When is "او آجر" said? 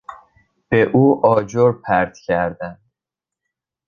0.83-1.71